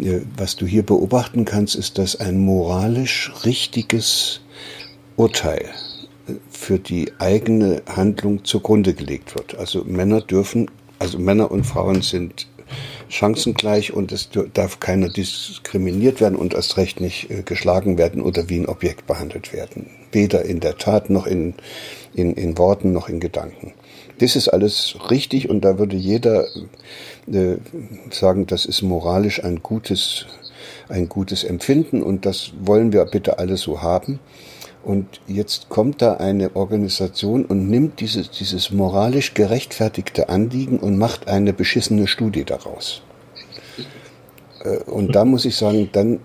Äh, 0.00 0.20
was 0.36 0.56
du 0.56 0.66
hier 0.66 0.82
beobachten 0.82 1.44
kannst, 1.44 1.74
ist, 1.74 1.98
dass 1.98 2.16
ein 2.16 2.38
moralisch 2.38 3.32
richtiges 3.44 4.40
Urteil 5.16 5.66
äh, 6.26 6.32
für 6.50 6.78
die 6.78 7.12
eigene 7.18 7.82
Handlung 7.86 8.44
zugrunde 8.44 8.94
gelegt 8.94 9.34
wird. 9.34 9.56
Also 9.58 9.84
Männer 9.84 10.22
dürfen, 10.22 10.70
also 10.98 11.18
Männer 11.18 11.50
und 11.50 11.64
Frauen 11.64 12.00
sind 12.00 12.46
chancengleich 13.10 13.92
und 13.92 14.10
es 14.10 14.30
darf 14.54 14.80
keiner 14.80 15.10
diskriminiert 15.10 16.20
werden 16.20 16.36
und 16.36 16.54
erst 16.54 16.78
recht 16.78 17.00
nicht 17.00 17.30
äh, 17.30 17.42
geschlagen 17.42 17.98
werden 17.98 18.22
oder 18.22 18.48
wie 18.48 18.58
ein 18.58 18.66
Objekt 18.66 19.06
behandelt 19.06 19.52
werden. 19.52 19.90
Weder 20.12 20.44
in 20.44 20.60
der 20.60 20.76
Tat 20.78 21.10
noch 21.10 21.26
in, 21.26 21.54
in, 22.14 22.34
in 22.34 22.58
Worten 22.58 22.92
noch 22.92 23.08
in 23.08 23.20
Gedanken. 23.20 23.72
Das 24.18 24.36
ist 24.36 24.48
alles 24.48 24.96
richtig 25.10 25.50
und 25.50 25.62
da 25.62 25.78
würde 25.78 25.96
jeder 25.96 26.46
äh, 27.30 27.56
sagen, 28.10 28.46
das 28.46 28.64
ist 28.64 28.82
moralisch 28.82 29.44
ein 29.44 29.62
gutes, 29.62 30.26
ein 30.88 31.08
gutes 31.08 31.44
Empfinden 31.44 32.02
und 32.02 32.24
das 32.24 32.52
wollen 32.60 32.92
wir 32.92 33.04
bitte 33.04 33.38
alle 33.38 33.56
so 33.56 33.82
haben. 33.82 34.20
Und 34.86 35.20
jetzt 35.26 35.68
kommt 35.68 36.00
da 36.00 36.14
eine 36.14 36.54
Organisation 36.54 37.44
und 37.44 37.68
nimmt 37.68 37.98
dieses, 37.98 38.30
dieses 38.30 38.70
moralisch 38.70 39.34
gerechtfertigte 39.34 40.28
Anliegen 40.28 40.78
und 40.78 40.96
macht 40.96 41.26
eine 41.26 41.52
beschissene 41.52 42.06
Studie 42.06 42.44
daraus. 42.44 43.02
Äh, 44.62 44.78
und 44.88 45.14
da 45.16 45.24
muss 45.24 45.44
ich 45.44 45.56
sagen, 45.56 45.88
dann 45.92 46.20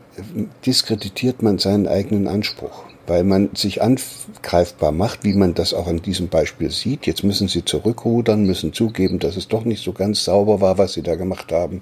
diskreditiert 0.65 1.41
man 1.41 1.58
seinen 1.58 1.88
eigenen 1.88 2.27
Anspruch, 2.27 2.84
weil 3.12 3.25
man 3.25 3.50
sich 3.56 3.82
angreifbar 3.82 4.94
macht, 4.94 5.25
wie 5.25 5.34
man 5.34 5.53
das 5.53 5.74
auch 5.74 5.88
an 5.88 6.01
diesem 6.01 6.30
Beispiel 6.30 6.72
sieht. 6.72 7.06
Jetzt 7.06 7.25
müssen 7.25 7.50
sie 7.50 7.65
zurückrudern, 7.65 8.46
müssen 8.46 8.72
zugeben, 8.72 9.20
dass 9.20 9.36
es 9.36 9.50
doch 9.50 9.65
nicht 9.65 9.84
so 9.84 9.91
ganz 9.91 10.24
sauber 10.24 10.62
war, 10.62 10.77
was 10.77 10.94
sie 10.94 11.01
da 11.01 11.15
gemacht 11.15 11.51
haben. 11.51 11.82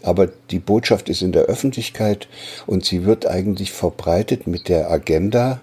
Aber 0.00 0.28
die 0.52 0.60
Botschaft 0.60 1.08
ist 1.08 1.22
in 1.22 1.32
der 1.32 1.46
Öffentlichkeit 1.46 2.28
und 2.66 2.84
sie 2.84 3.04
wird 3.04 3.26
eigentlich 3.26 3.72
verbreitet 3.72 4.46
mit 4.46 4.68
der 4.68 4.92
Agenda, 4.92 5.60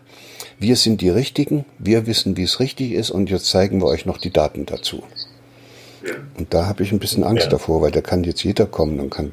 wir 0.59 0.75
sind 0.75 0.99
die 0.99 1.09
Richtigen, 1.09 1.63
wir 1.79 2.05
wissen, 2.05 2.35
wie 2.35 2.43
es 2.43 2.59
richtig 2.59 2.91
ist 2.91 3.11
und 3.11 3.29
jetzt 3.29 3.45
zeigen 3.45 3.79
wir 3.79 3.87
euch 3.87 4.05
noch 4.05 4.17
die 4.17 4.31
Daten 4.31 4.65
dazu. 4.65 5.03
Ja. 6.05 6.15
Und 6.37 6.53
da 6.53 6.67
habe 6.67 6.83
ich 6.83 6.91
ein 6.91 6.99
bisschen 6.99 7.23
Angst 7.23 7.45
ja. 7.45 7.49
davor, 7.49 7.81
weil 7.81 7.91
da 7.91 8.01
kann 8.01 8.23
jetzt 8.23 8.43
jeder 8.43 8.65
kommen 8.65 8.99
und 8.99 9.09
kann 9.09 9.29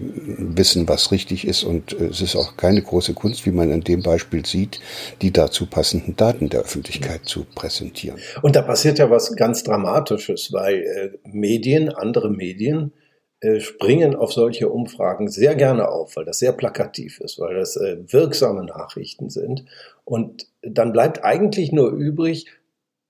wissen, 0.57 0.89
was 0.89 1.11
richtig 1.13 1.47
ist. 1.47 1.65
Und 1.65 1.99
äh, 1.99 2.07
es 2.07 2.21
ist 2.21 2.37
auch 2.37 2.57
keine 2.57 2.83
große 2.83 3.15
Kunst, 3.15 3.47
wie 3.47 3.51
man 3.51 3.73
an 3.73 3.81
dem 3.81 4.03
Beispiel 4.03 4.45
sieht, 4.45 4.81
die 5.23 5.33
dazu 5.33 5.67
passenden 5.67 6.17
Daten 6.17 6.49
der 6.49 6.61
Öffentlichkeit 6.61 7.25
zu 7.25 7.45
präsentieren. 7.55 8.19
Und 8.43 8.57
da 8.57 8.63
passiert 8.63 8.99
ja 8.99 9.11
was 9.11 9.35
ganz 9.37 9.63
Dramatisches, 9.63 10.53
weil 10.53 10.75
äh, 10.75 11.11
Medien, 11.25 11.89
andere 11.91 12.31
Medien, 12.31 12.93
äh, 13.41 13.61
springen 13.61 14.17
auf 14.17 14.33
solche 14.33 14.69
Umfragen 14.69 15.29
sehr 15.29 15.55
gerne 15.55 15.89
auf, 15.89 16.17
weil 16.17 16.25
das 16.25 16.41
sehr 16.41 16.53
plakativ 16.53 17.21
ist, 17.21 17.39
weil 17.39 17.55
das 17.55 17.77
äh, 17.77 17.99
wirksame 18.09 18.65
Nachrichten 18.65 19.31
sind. 19.31 19.65
Und 20.05 20.49
dann 20.63 20.93
bleibt 20.93 21.25
eigentlich 21.25 21.71
nur 21.71 21.91
übrig, 21.91 22.47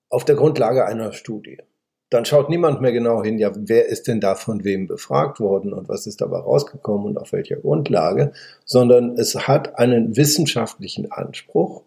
auf 0.09 0.25
der 0.25 0.35
Grundlage 0.35 0.85
einer 0.85 1.13
Studie. 1.13 1.59
Dann 2.09 2.25
schaut 2.25 2.49
niemand 2.49 2.81
mehr 2.81 2.91
genau 2.91 3.23
hin, 3.23 3.37
ja, 3.37 3.51
wer 3.55 3.85
ist 3.85 4.07
denn 4.07 4.19
da 4.19 4.33
von 4.35 4.63
wem 4.63 4.87
befragt 4.87 5.39
worden 5.39 5.73
und 5.73 5.89
was 5.89 6.07
ist 6.07 6.21
dabei 6.21 6.39
rausgekommen 6.39 7.05
und 7.05 7.17
auf 7.17 7.33
welcher 7.33 7.57
Grundlage, 7.57 8.31
sondern 8.65 9.17
es 9.17 9.47
hat 9.47 9.77
einen 9.77 10.17
wissenschaftlichen 10.17 11.11
Anspruch, 11.11 11.83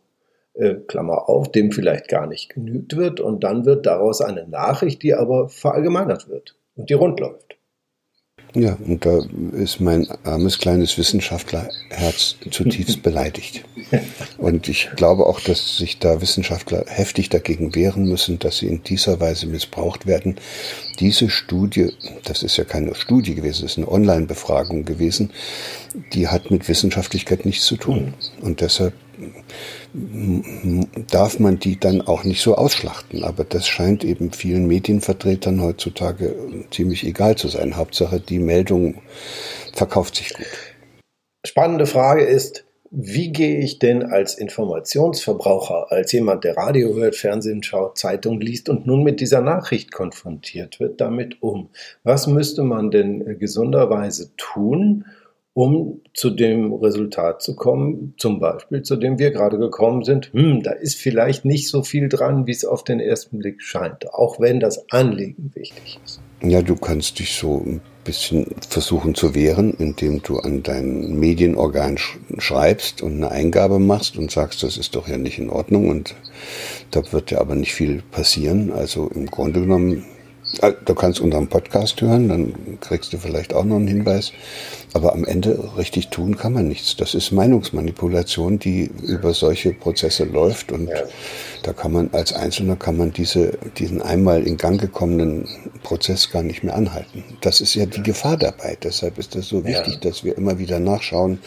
äh, 0.54 0.74
Klammer 0.86 1.28
auf, 1.28 1.50
dem 1.50 1.72
vielleicht 1.72 2.08
gar 2.08 2.26
nicht 2.26 2.50
genügt 2.50 2.96
wird 2.96 3.20
und 3.20 3.42
dann 3.42 3.64
wird 3.64 3.86
daraus 3.86 4.20
eine 4.20 4.46
Nachricht, 4.46 5.02
die 5.02 5.14
aber 5.14 5.48
verallgemeinert 5.48 6.28
wird 6.28 6.56
und 6.76 6.88
die 6.88 6.94
rund 6.94 7.18
läuft. 7.18 7.56
Ja, 8.54 8.76
und 8.86 9.06
da 9.06 9.20
ist 9.52 9.80
mein 9.80 10.06
armes 10.24 10.58
kleines 10.58 10.98
Wissenschaftlerherz 10.98 12.36
zutiefst 12.50 13.02
beleidigt. 13.02 13.64
Und 14.36 14.68
ich 14.68 14.90
glaube 14.94 15.26
auch, 15.26 15.40
dass 15.40 15.78
sich 15.78 15.98
da 15.98 16.20
Wissenschaftler 16.20 16.84
heftig 16.86 17.30
dagegen 17.30 17.74
wehren 17.74 18.04
müssen, 18.04 18.38
dass 18.38 18.58
sie 18.58 18.66
in 18.66 18.82
dieser 18.82 19.20
Weise 19.20 19.46
missbraucht 19.46 20.06
werden. 20.06 20.36
Diese 21.00 21.30
Studie, 21.30 21.92
das 22.24 22.42
ist 22.42 22.58
ja 22.58 22.64
keine 22.64 22.94
Studie 22.94 23.34
gewesen, 23.34 23.62
das 23.62 23.72
ist 23.72 23.78
eine 23.78 23.90
Online-Befragung 23.90 24.84
gewesen, 24.84 25.30
die 26.12 26.28
hat 26.28 26.50
mit 26.50 26.68
Wissenschaftlichkeit 26.68 27.46
nichts 27.46 27.64
zu 27.64 27.76
tun. 27.76 28.12
Und 28.42 28.60
deshalb 28.60 28.92
darf 31.10 31.38
man 31.38 31.58
die 31.58 31.78
dann 31.78 32.00
auch 32.00 32.24
nicht 32.24 32.40
so 32.42 32.56
ausschlachten. 32.56 33.24
Aber 33.24 33.44
das 33.44 33.68
scheint 33.68 34.04
eben 34.04 34.32
vielen 34.32 34.66
Medienvertretern 34.66 35.62
heutzutage 35.62 36.34
ziemlich 36.70 37.04
egal 37.06 37.36
zu 37.36 37.48
sein. 37.48 37.76
Hauptsache, 37.76 38.20
die 38.20 38.38
Meldung 38.38 39.02
verkauft 39.72 40.16
sich 40.16 40.32
gut. 40.34 40.46
Spannende 41.44 41.86
Frage 41.86 42.24
ist, 42.24 42.64
wie 42.94 43.32
gehe 43.32 43.58
ich 43.58 43.78
denn 43.78 44.02
als 44.02 44.34
Informationsverbraucher, 44.34 45.90
als 45.90 46.12
jemand, 46.12 46.44
der 46.44 46.58
Radio 46.58 46.94
hört, 46.94 47.16
Fernsehen 47.16 47.62
schaut, 47.62 47.96
Zeitung 47.96 48.38
liest 48.38 48.68
und 48.68 48.86
nun 48.86 49.02
mit 49.02 49.20
dieser 49.20 49.40
Nachricht 49.40 49.92
konfrontiert 49.92 50.78
wird, 50.78 51.00
damit 51.00 51.42
um? 51.42 51.70
Was 52.04 52.26
müsste 52.26 52.62
man 52.62 52.90
denn 52.90 53.38
gesunderweise 53.38 54.36
tun, 54.36 55.06
um 55.54 56.00
zu 56.14 56.30
dem 56.30 56.72
Resultat 56.72 57.42
zu 57.42 57.54
kommen, 57.54 58.14
zum 58.16 58.40
Beispiel 58.40 58.82
zu 58.82 58.96
dem 58.96 59.18
wir 59.18 59.30
gerade 59.30 59.58
gekommen 59.58 60.02
sind, 60.02 60.32
hm, 60.32 60.62
da 60.62 60.72
ist 60.72 60.96
vielleicht 60.96 61.44
nicht 61.44 61.68
so 61.68 61.82
viel 61.82 62.08
dran, 62.08 62.46
wie 62.46 62.52
es 62.52 62.64
auf 62.64 62.84
den 62.84 63.00
ersten 63.00 63.38
Blick 63.38 63.62
scheint, 63.62 64.12
auch 64.14 64.40
wenn 64.40 64.60
das 64.60 64.90
Anliegen 64.90 65.52
wichtig 65.54 66.00
ist. 66.04 66.20
Ja, 66.42 66.60
du 66.62 66.74
kannst 66.74 67.18
dich 67.18 67.36
so 67.36 67.62
ein 67.64 67.80
bisschen 68.04 68.46
versuchen 68.68 69.14
zu 69.14 69.34
wehren, 69.34 69.74
indem 69.74 70.22
du 70.22 70.38
an 70.38 70.62
dein 70.62 71.18
Medienorgan 71.18 71.98
schreibst 72.38 73.00
und 73.00 73.16
eine 73.16 73.30
Eingabe 73.30 73.78
machst 73.78 74.16
und 74.16 74.30
sagst, 74.30 74.62
das 74.62 74.76
ist 74.76 74.96
doch 74.96 75.06
ja 75.06 75.18
nicht 75.18 75.38
in 75.38 75.50
Ordnung 75.50 75.88
und 75.88 76.16
da 76.90 77.12
wird 77.12 77.30
ja 77.30 77.40
aber 77.40 77.54
nicht 77.54 77.74
viel 77.74 78.02
passieren. 78.10 78.72
Also 78.72 79.08
im 79.14 79.26
Grunde 79.26 79.60
genommen 79.60 80.04
du 80.60 80.94
kannst 80.94 81.20
unseren 81.20 81.48
Podcast 81.48 82.00
hören, 82.00 82.28
dann 82.28 82.78
kriegst 82.80 83.12
du 83.12 83.18
vielleicht 83.18 83.54
auch 83.54 83.64
noch 83.64 83.76
einen 83.76 83.88
Hinweis. 83.88 84.32
Aber 84.94 85.14
am 85.14 85.24
Ende 85.24 85.58
richtig 85.78 86.08
tun 86.08 86.36
kann 86.36 86.52
man 86.52 86.68
nichts. 86.68 86.96
Das 86.96 87.14
ist 87.14 87.32
Meinungsmanipulation, 87.32 88.58
die 88.58 88.90
über 89.02 89.32
solche 89.32 89.72
Prozesse 89.72 90.24
läuft. 90.24 90.70
Und 90.70 90.88
ja. 90.88 90.96
da 91.62 91.72
kann 91.72 91.92
man 91.92 92.10
als 92.12 92.34
Einzelner 92.34 92.76
kann 92.76 92.98
man 92.98 93.12
diese, 93.12 93.58
diesen 93.78 94.02
einmal 94.02 94.46
in 94.46 94.58
Gang 94.58 94.78
gekommenen 94.78 95.48
Prozess 95.82 96.30
gar 96.30 96.42
nicht 96.42 96.62
mehr 96.62 96.74
anhalten. 96.74 97.24
Das 97.40 97.62
ist 97.62 97.74
ja 97.74 97.86
die 97.86 98.02
Gefahr 98.02 98.36
dabei. 98.36 98.76
Deshalb 98.82 99.16
ist 99.18 99.34
es 99.34 99.48
so 99.48 99.64
wichtig, 99.64 99.94
ja. 99.94 100.00
dass 100.00 100.24
wir 100.24 100.36
immer 100.36 100.58
wieder 100.58 100.78
nachschauen, 100.78 101.38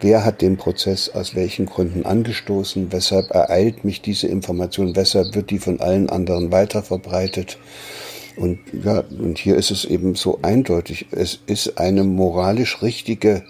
wer 0.00 0.24
hat 0.24 0.40
den 0.40 0.56
Prozess 0.56 1.10
aus 1.10 1.34
welchen 1.34 1.66
Gründen 1.66 2.06
angestoßen, 2.06 2.92
weshalb 2.92 3.30
ereilt 3.30 3.84
mich 3.84 4.00
diese 4.00 4.26
Information, 4.26 4.96
weshalb 4.96 5.34
wird 5.34 5.50
die 5.50 5.58
von 5.58 5.80
allen 5.80 6.08
anderen 6.08 6.50
weiter 6.50 6.82
verbreitet. 6.82 7.58
Und 8.36 8.58
ja, 8.84 9.02
und 9.18 9.38
hier 9.38 9.56
ist 9.56 9.70
es 9.70 9.84
eben 9.84 10.14
so 10.14 10.38
eindeutig. 10.42 11.06
Es 11.10 11.40
ist 11.46 11.78
eine 11.78 12.04
moralisch 12.04 12.82
richtige 12.82 13.44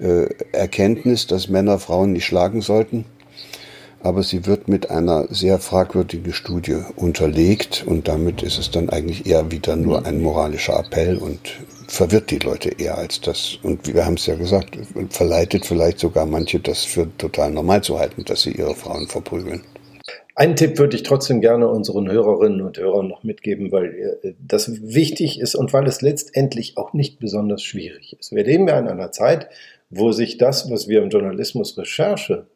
äh, 0.00 0.26
Erkenntnis, 0.52 1.26
dass 1.26 1.48
Männer 1.48 1.78
Frauen 1.78 2.12
nicht 2.12 2.26
schlagen 2.26 2.60
sollten. 2.60 3.04
Aber 4.02 4.22
sie 4.22 4.46
wird 4.46 4.68
mit 4.68 4.90
einer 4.90 5.26
sehr 5.30 5.58
fragwürdigen 5.58 6.32
Studie 6.32 6.76
unterlegt 6.96 7.84
und 7.86 8.06
damit 8.06 8.42
ist 8.42 8.58
es 8.58 8.70
dann 8.70 8.90
eigentlich 8.90 9.26
eher 9.26 9.50
wieder 9.50 9.74
nur 9.74 10.06
ein 10.06 10.20
moralischer 10.20 10.78
Appell 10.78 11.16
und 11.16 11.40
verwirrt 11.88 12.30
die 12.30 12.38
Leute 12.38 12.68
eher 12.68 12.98
als 12.98 13.20
das. 13.20 13.58
Und 13.62 13.92
wir 13.92 14.04
haben 14.04 14.14
es 14.14 14.26
ja 14.26 14.36
gesagt, 14.36 14.78
verleitet 15.08 15.66
vielleicht 15.66 15.98
sogar 15.98 16.26
manche, 16.26 16.60
das 16.60 16.84
für 16.84 17.08
total 17.16 17.50
normal 17.50 17.82
zu 17.82 17.98
halten, 17.98 18.24
dass 18.24 18.42
sie 18.42 18.52
ihre 18.52 18.74
Frauen 18.74 19.08
verprügeln. 19.08 19.62
Einen 20.38 20.54
Tipp 20.54 20.78
würde 20.78 20.94
ich 20.94 21.02
trotzdem 21.02 21.40
gerne 21.40 21.66
unseren 21.66 22.10
Hörerinnen 22.10 22.60
und 22.60 22.76
Hörern 22.76 23.08
noch 23.08 23.24
mitgeben, 23.24 23.72
weil 23.72 24.18
äh, 24.22 24.34
das 24.38 24.82
wichtig 24.82 25.40
ist 25.40 25.54
und 25.54 25.72
weil 25.72 25.86
es 25.86 26.02
letztendlich 26.02 26.76
auch 26.76 26.92
nicht 26.92 27.18
besonders 27.18 27.62
schwierig 27.62 28.14
ist. 28.20 28.32
Wir 28.32 28.44
leben 28.44 28.68
ja 28.68 28.78
in 28.78 28.86
einer 28.86 29.12
Zeit, 29.12 29.48
wo 29.88 30.12
sich 30.12 30.36
das, 30.36 30.70
was 30.70 30.88
wir 30.88 31.02
im 31.02 31.08
Journalismus 31.08 31.78
Recherche 31.78 32.48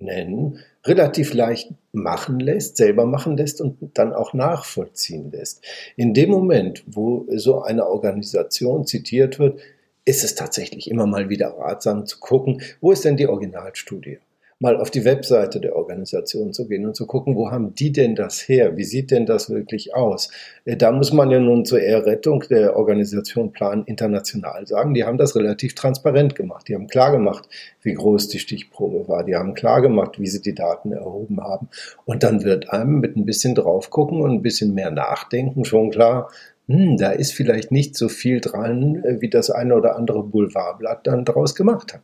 nennen, 0.00 0.58
relativ 0.84 1.32
leicht 1.32 1.70
machen 1.92 2.40
lässt, 2.40 2.76
selber 2.76 3.06
machen 3.06 3.36
lässt 3.36 3.60
und 3.60 3.76
dann 3.94 4.12
auch 4.12 4.34
nachvollziehen 4.34 5.30
lässt. 5.30 5.64
In 5.94 6.14
dem 6.14 6.30
Moment, 6.30 6.82
wo 6.86 7.24
so 7.36 7.62
eine 7.62 7.86
Organisation 7.86 8.84
zitiert 8.84 9.38
wird, 9.38 9.60
ist 10.04 10.24
es 10.24 10.34
tatsächlich 10.34 10.90
immer 10.90 11.06
mal 11.06 11.28
wieder 11.28 11.50
ratsam 11.56 12.04
zu 12.04 12.18
gucken, 12.18 12.62
wo 12.80 12.90
ist 12.90 13.04
denn 13.04 13.16
die 13.16 13.28
Originalstudie? 13.28 14.18
Mal 14.60 14.76
auf 14.76 14.90
die 14.90 15.04
Webseite 15.04 15.60
der 15.60 15.76
Organisation 15.76 16.52
zu 16.52 16.66
gehen 16.66 16.84
und 16.84 16.96
zu 16.96 17.06
gucken, 17.06 17.36
wo 17.36 17.50
haben 17.50 17.74
die 17.74 17.92
denn 17.92 18.16
das 18.16 18.48
her? 18.48 18.76
Wie 18.76 18.84
sieht 18.84 19.12
denn 19.12 19.24
das 19.24 19.50
wirklich 19.50 19.94
aus? 19.94 20.30
Äh, 20.64 20.76
da 20.76 20.90
muss 20.90 21.12
man 21.12 21.30
ja 21.30 21.38
nun 21.38 21.64
zur 21.64 21.80
Errettung 21.80 22.42
der 22.50 22.76
Organisation 22.76 23.52
Plan 23.52 23.84
International 23.84 24.66
sagen, 24.66 24.94
die 24.94 25.04
haben 25.04 25.18
das 25.18 25.36
relativ 25.36 25.74
transparent 25.74 26.34
gemacht. 26.34 26.66
Die 26.68 26.74
haben 26.74 26.88
klar 26.88 27.12
gemacht, 27.12 27.48
wie 27.82 27.94
groß 27.94 28.28
die 28.28 28.40
Stichprobe 28.40 29.08
war. 29.08 29.24
Die 29.24 29.36
haben 29.36 29.54
klar 29.54 29.80
gemacht, 29.80 30.18
wie 30.18 30.26
sie 30.26 30.42
die 30.42 30.54
Daten 30.54 30.92
erhoben 30.92 31.40
haben. 31.40 31.68
Und 32.04 32.24
dann 32.24 32.42
wird 32.42 32.70
einem 32.70 32.98
mit 32.98 33.16
ein 33.16 33.26
bisschen 33.26 33.54
drauf 33.54 33.90
gucken 33.90 34.20
und 34.22 34.32
ein 34.32 34.42
bisschen 34.42 34.74
mehr 34.74 34.90
nachdenken 34.90 35.64
schon 35.64 35.90
klar, 35.90 36.30
hm, 36.66 36.98
da 36.98 37.12
ist 37.12 37.32
vielleicht 37.32 37.70
nicht 37.70 37.96
so 37.96 38.08
viel 38.08 38.40
dran, 38.40 39.04
äh, 39.04 39.20
wie 39.20 39.30
das 39.30 39.50
eine 39.50 39.76
oder 39.76 39.94
andere 39.96 40.24
Boulevardblatt 40.24 41.06
dann 41.06 41.24
daraus 41.24 41.54
gemacht 41.54 41.94
hat. 41.94 42.02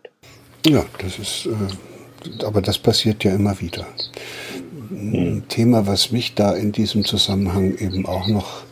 Ja, 0.67 0.85
das 0.99 1.19
ist 1.19 1.47
äh 1.47 1.94
aber 2.45 2.63
das 2.63 2.79
passiert 2.79 3.25
ja 3.25 3.35
immer 3.35 3.61
wieder. 3.61 3.87
Ein 4.91 5.45
Thema, 5.49 5.87
was 5.87 6.13
mich 6.13 6.35
da 6.35 6.55
in 6.55 6.73
diesem 6.73 7.05
Zusammenhang 7.05 7.77
eben 7.79 8.07
auch 8.07 8.27
noch 8.29 8.63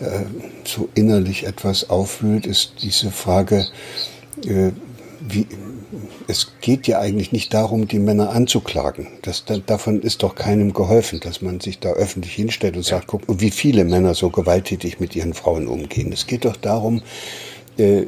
äh, 0.00 0.24
so 0.64 0.88
innerlich 0.94 1.46
etwas 1.46 1.90
aufwühlt, 1.90 2.46
ist 2.46 2.74
diese 2.82 3.10
Frage, 3.10 3.66
äh, 4.44 4.70
wie, 5.20 5.46
es 6.26 6.52
geht 6.60 6.86
ja 6.86 7.00
eigentlich 7.00 7.32
nicht 7.32 7.54
darum, 7.54 7.88
die 7.88 7.98
Männer 7.98 8.30
anzuklagen. 8.30 9.08
Das, 9.22 9.44
da, 9.44 9.58
davon 9.58 10.02
ist 10.02 10.22
doch 10.22 10.34
keinem 10.34 10.72
geholfen, 10.72 11.20
dass 11.20 11.42
man 11.42 11.60
sich 11.60 11.78
da 11.78 11.90
öffentlich 11.90 12.34
hinstellt 12.34 12.76
und 12.76 12.84
sagt, 12.84 13.06
guck, 13.06 13.22
wie 13.28 13.50
viele 13.50 13.84
Männer 13.84 14.14
so 14.14 14.30
gewalttätig 14.30 15.00
mit 15.00 15.16
ihren 15.16 15.34
Frauen 15.34 15.66
umgehen. 15.66 16.12
Es 16.12 16.26
geht 16.26 16.44
doch 16.44 16.56
darum, 16.56 17.02
äh, 17.78 18.06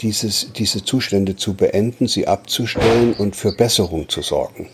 dieses, 0.00 0.52
diese 0.54 0.84
Zustände 0.84 1.36
zu 1.36 1.54
beenden, 1.54 2.08
sie 2.08 2.26
abzustellen 2.26 3.14
und 3.14 3.36
für 3.36 3.52
Besserung 3.52 4.08
zu 4.08 4.22
sorgen. 4.22 4.68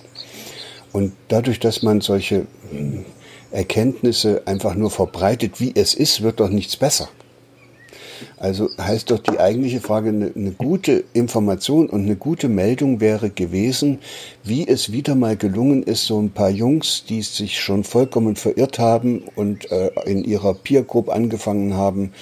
Und 0.93 1.13
dadurch, 1.29 1.59
dass 1.59 1.83
man 1.83 2.01
solche 2.01 2.47
hm, 2.71 3.05
Erkenntnisse 3.51 4.43
einfach 4.47 4.75
nur 4.75 4.91
verbreitet, 4.91 5.61
wie 5.61 5.73
es 5.75 5.95
ist, 5.95 6.23
wird 6.23 6.41
doch 6.41 6.49
nichts 6.49 6.77
besser. 6.77 7.09
Also 8.37 8.69
heißt 8.79 9.11
doch 9.11 9.19
die 9.19 9.39
eigentliche 9.39 9.81
Frage, 9.81 10.11
eine, 10.11 10.33
eine, 10.35 10.51
gute 10.53 11.05
Information 11.13 11.89
und 11.89 12.03
eine 12.03 12.17
gute 12.17 12.49
Meldung 12.49 13.01
wäre 13.01 13.31
gewesen, 13.31 13.99
wie 14.43 14.67
es 14.67 14.93
wieder 14.93 15.15
mal 15.15 15.37
gelungen 15.37 15.83
ist, 15.83 16.07
so 16.07 16.21
ein 16.21 16.31
paar 16.31 16.51
Jungs, 16.51 17.05
die 17.09 17.23
sich 17.23 17.61
schon 17.61 17.85
vollkommen 17.85 18.37
verirrt 18.37 18.79
haben 18.79 19.25
und 19.37 19.71
äh, 19.71 19.91
in 20.07 20.25
ihrer 20.25 20.55
Peer 20.55 20.83
Group 20.83 21.09
angefangen 21.09 21.75
haben, 21.75 22.13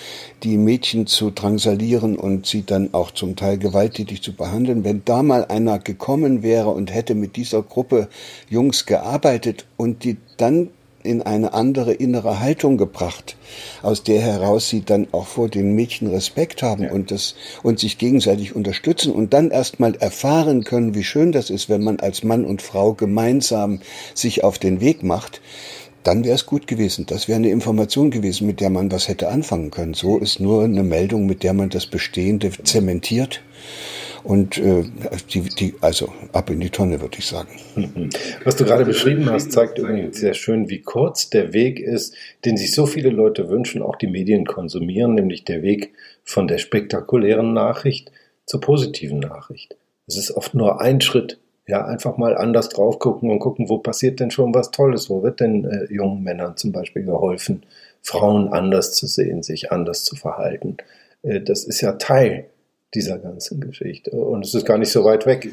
die 0.42 0.56
Mädchen 0.56 1.06
zu 1.06 1.30
drangsalieren 1.30 2.16
und 2.16 2.47
sie 2.47 2.64
dann 2.64 2.90
auch 2.92 3.11
zum 3.11 3.37
Teil 3.37 3.59
gewalttätig 3.59 4.23
zu 4.23 4.35
behandeln. 4.35 4.85
Wenn 4.85 5.02
da 5.04 5.23
mal 5.23 5.47
einer 5.47 5.78
gekommen 5.78 6.42
wäre 6.42 6.71
und 6.71 6.92
hätte 6.92 7.14
mit 7.14 7.37
dieser 7.37 7.62
Gruppe 7.62 8.09
Jungs 8.49 8.87
gearbeitet 8.87 9.66
und 9.76 10.04
die 10.04 10.16
dann 10.37 10.68
in 11.02 11.23
eine 11.23 11.52
andere 11.52 11.92
innere 11.92 12.40
Haltung 12.40 12.76
gebracht, 12.76 13.37
aus 13.82 14.02
der 14.02 14.21
heraus 14.21 14.68
sie 14.68 14.82
dann 14.85 15.09
auch 15.12 15.26
vor 15.26 15.49
den 15.49 15.75
Mädchen 15.75 16.09
Respekt 16.09 16.62
haben 16.62 16.85
ja. 16.85 16.92
und 16.92 17.11
das 17.11 17.35
und 17.62 17.78
sich 17.78 17.99
gegenseitig 17.99 18.54
unterstützen 18.56 19.12
und 19.12 19.32
dann 19.32 19.50
erstmal 19.50 19.94
erfahren 19.97 20.64
können, 20.64 20.94
wie 20.94 21.04
schön 21.04 21.32
das 21.32 21.50
ist, 21.50 21.68
wenn 21.68 21.82
man 21.82 22.00
als 22.00 22.23
Mann 22.23 22.44
und 22.44 22.62
Frau 22.62 22.94
gemeinsam 22.94 23.80
sich 24.14 24.44
auf 24.44 24.59
den 24.59 24.80
Weg 24.80 25.02
macht. 25.02 25.40
Dann 26.02 26.25
wäre 26.25 26.35
es 26.35 26.47
gut 26.47 26.66
gewesen. 26.66 27.06
Das 27.06 27.28
wäre 27.28 27.37
eine 27.37 27.50
Information 27.50 28.11
gewesen, 28.11 28.47
mit 28.47 28.61
der 28.61 28.71
man 28.71 28.90
was 28.90 29.06
hätte 29.06 29.28
anfangen 29.28 29.71
können. 29.71 29.94
So 29.94 30.18
ist 30.18 30.40
nur 30.40 30.64
eine 30.64 30.82
Meldung, 30.82 31.26
mit 31.26 31.44
der 31.44 31.52
man 31.52 31.68
das 31.68 31.87
Bestehende 31.87 32.50
zementiert 32.64 33.40
und 34.25 34.59
äh, 34.59 34.85
die, 35.33 35.41
die, 35.41 35.75
also 35.81 36.12
ab 36.33 36.50
in 36.50 36.61
die 36.61 36.71
Tonne, 36.71 37.00
würde 37.00 37.19
ich 37.19 37.26
sagen. 37.26 37.49
Was 38.45 38.57
du 38.57 38.64
gerade 38.64 38.85
beschrieben 38.85 39.29
hast, 39.31 39.52
zeigt 39.52 39.79
übrigens 39.79 40.19
sehr 40.19 40.35
schön, 40.35 40.69
wie 40.69 40.81
kurz 40.81 41.31
der 41.31 41.52
Weg 41.52 41.81
ist, 41.81 42.14
den 42.45 42.57
sich 42.57 42.73
so 42.73 42.87
viele 42.87 43.11
Leute 43.11 43.49
wünschen, 43.49 43.83
auch 43.83 43.97
die 43.97 44.07
Medien 44.07 44.47
konsumieren, 44.47 45.14
nämlich 45.14 45.45
der 45.45 45.62
Weg 45.62 45.93
von 46.25 46.47
der 46.47 46.59
spektakulären 46.59 47.52
Nachricht 47.52 48.12
zur 48.47 48.61
positiven 48.61 49.19
Nachricht. 49.19 49.76
Es 50.07 50.17
ist 50.17 50.31
oft 50.33 50.55
nur 50.55 50.81
ein 50.81 51.00
Schritt 51.00 51.38
Ja, 51.67 51.85
einfach 51.85 52.17
mal 52.17 52.37
anders 52.37 52.69
drauf 52.69 52.99
gucken 52.99 53.31
und 53.31 53.38
gucken, 53.38 53.69
wo 53.69 53.79
passiert 53.79 54.19
denn 54.19 54.33
schon 54.33 54.52
was 54.52 54.73
Tolles, 54.73 55.09
wo 55.09 55.23
wird 55.23 55.41
denn 55.41 55.64
äh, 55.64 55.93
jungen 55.93 56.23
Männern 56.23 56.57
zum 56.57 56.73
Beispiel 56.73 57.05
geholfen, 57.05 57.62
Frauen 58.02 58.49
anders 58.49 58.93
zu 58.93 59.07
sehen, 59.07 59.45
sich 59.45 59.71
anders 59.71 60.02
zu 60.05 60.17
verhalten. 60.17 60.76
Äh, 61.23 61.41
das 61.41 61.64
ist 61.64 61.81
ja 61.81 61.93
Teil 61.93 62.47
dieser 62.94 63.18
ganzen 63.18 63.61
Geschichte. 63.61 64.11
Und 64.11 64.44
es 64.44 64.54
ist 64.54 64.66
gar 64.66 64.78
nicht 64.78 64.92
so 64.92 65.04
weit 65.04 65.26
weg. 65.26 65.50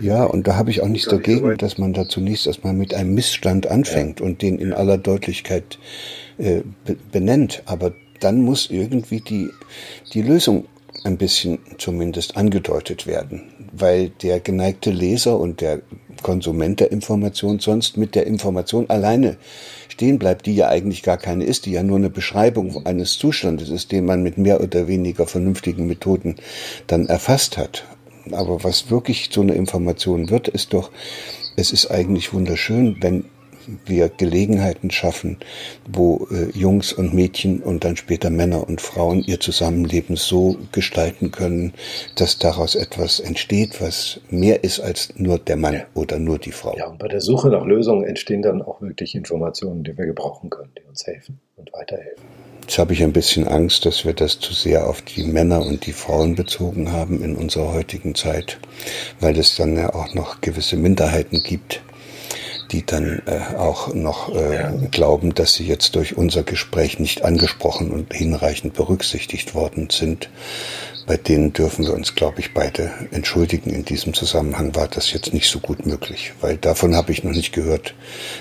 Ja, 0.00 0.24
und 0.24 0.46
da 0.46 0.56
habe 0.56 0.70
ich 0.70 0.82
auch 0.82 0.88
nichts 0.88 1.08
dagegen, 1.08 1.50
so 1.50 1.54
dass 1.54 1.78
man 1.78 1.92
da 1.92 2.08
zunächst 2.08 2.46
erstmal 2.46 2.72
mit 2.72 2.94
einem 2.94 3.14
Missstand 3.14 3.66
anfängt 3.68 4.20
ja. 4.20 4.26
und 4.26 4.42
den 4.42 4.58
in 4.58 4.72
aller 4.72 4.98
Deutlichkeit 4.98 5.78
äh, 6.38 6.62
benennt. 7.12 7.62
Aber 7.66 7.92
dann 8.20 8.40
muss 8.40 8.70
irgendwie 8.70 9.20
die, 9.20 9.50
die 10.12 10.22
Lösung 10.22 10.66
ein 11.04 11.16
bisschen 11.16 11.58
zumindest 11.78 12.36
angedeutet 12.36 13.06
werden, 13.06 13.68
weil 13.72 14.10
der 14.10 14.40
geneigte 14.40 14.90
Leser 14.90 15.38
und 15.38 15.60
der 15.60 15.82
Konsument 16.22 16.80
der 16.80 16.92
Information 16.92 17.58
sonst 17.58 17.96
mit 17.96 18.14
der 18.14 18.26
Information 18.26 18.88
alleine 18.88 19.36
stehen 19.88 20.18
bleibt, 20.18 20.46
die 20.46 20.54
ja 20.54 20.68
eigentlich 20.68 21.02
gar 21.02 21.18
keine 21.18 21.44
ist, 21.44 21.66
die 21.66 21.72
ja 21.72 21.82
nur 21.82 21.96
eine 21.96 22.10
Beschreibung 22.10 22.86
eines 22.86 23.18
Zustandes 23.18 23.68
ist, 23.68 23.92
den 23.92 24.04
man 24.04 24.22
mit 24.22 24.38
mehr 24.38 24.60
oder 24.60 24.86
weniger 24.88 25.26
vernünftigen 25.26 25.86
Methoden 25.86 26.36
dann 26.86 27.06
erfasst 27.06 27.58
hat. 27.58 27.84
Aber 28.30 28.62
was 28.62 28.90
wirklich 28.90 29.30
so 29.32 29.40
eine 29.40 29.54
Information 29.54 30.30
wird, 30.30 30.48
ist 30.48 30.72
doch, 30.72 30.90
es 31.56 31.72
ist 31.72 31.90
eigentlich 31.90 32.32
wunderschön, 32.32 32.96
wenn 33.00 33.24
wir 33.86 34.08
Gelegenheiten 34.08 34.90
schaffen, 34.90 35.38
wo 35.90 36.26
äh, 36.30 36.50
Jungs 36.56 36.92
und 36.92 37.14
Mädchen 37.14 37.62
und 37.62 37.84
dann 37.84 37.96
später 37.96 38.30
Männer 38.30 38.68
und 38.68 38.80
Frauen 38.80 39.22
ihr 39.22 39.40
Zusammenleben 39.40 40.16
so 40.16 40.56
gestalten 40.72 41.30
können, 41.30 41.72
dass 42.16 42.38
daraus 42.38 42.74
etwas 42.74 43.20
entsteht, 43.20 43.80
was 43.80 44.20
mehr 44.30 44.64
ist 44.64 44.80
als 44.80 45.12
nur 45.16 45.38
der 45.38 45.56
Mann 45.56 45.74
ja. 45.74 45.84
oder 45.94 46.18
nur 46.18 46.38
die 46.38 46.52
Frau. 46.52 46.76
Ja, 46.76 46.88
und 46.88 46.98
bei 46.98 47.08
der 47.08 47.20
Suche 47.20 47.48
nach 47.48 47.64
Lösungen 47.64 48.04
entstehen 48.04 48.42
dann 48.42 48.62
auch 48.62 48.80
wirklich 48.80 49.14
Informationen, 49.14 49.84
die 49.84 49.96
wir 49.96 50.06
gebrauchen 50.06 50.50
können, 50.50 50.70
die 50.78 50.88
uns 50.88 51.06
helfen 51.06 51.40
und 51.56 51.72
weiterhelfen. 51.72 52.24
Jetzt 52.62 52.78
habe 52.78 52.92
ich 52.92 53.02
ein 53.02 53.12
bisschen 53.12 53.46
Angst, 53.48 53.84
dass 53.86 54.04
wir 54.04 54.14
das 54.14 54.38
zu 54.38 54.54
sehr 54.54 54.86
auf 54.88 55.02
die 55.02 55.24
Männer 55.24 55.66
und 55.66 55.84
die 55.84 55.92
Frauen 55.92 56.36
bezogen 56.36 56.92
haben 56.92 57.22
in 57.22 57.36
unserer 57.36 57.72
heutigen 57.72 58.14
Zeit, 58.14 58.58
weil 59.20 59.36
es 59.36 59.56
dann 59.56 59.76
ja 59.76 59.94
auch 59.94 60.14
noch 60.14 60.40
gewisse 60.40 60.76
Minderheiten 60.76 61.42
gibt, 61.42 61.82
die 62.72 62.84
dann 62.84 63.22
äh, 63.26 63.56
auch 63.56 63.94
noch 63.94 64.34
äh, 64.34 64.72
glauben, 64.90 65.34
dass 65.34 65.54
sie 65.54 65.66
jetzt 65.66 65.94
durch 65.94 66.16
unser 66.16 66.42
Gespräch 66.42 66.98
nicht 66.98 67.22
angesprochen 67.24 67.90
und 67.90 68.12
hinreichend 68.12 68.74
berücksichtigt 68.74 69.54
worden 69.54 69.88
sind. 69.90 70.30
Bei 71.06 71.16
denen 71.16 71.52
dürfen 71.52 71.84
wir 71.84 71.94
uns, 71.94 72.14
glaube 72.14 72.40
ich, 72.40 72.54
beide 72.54 72.92
entschuldigen. 73.10 73.70
In 73.70 73.84
diesem 73.84 74.14
Zusammenhang 74.14 74.74
war 74.74 74.88
das 74.88 75.12
jetzt 75.12 75.34
nicht 75.34 75.50
so 75.50 75.58
gut 75.58 75.84
möglich, 75.84 76.32
weil 76.40 76.56
davon 76.56 76.94
habe 76.94 77.12
ich 77.12 77.24
noch 77.24 77.32
nicht 77.32 77.52
gehört, 77.52 77.94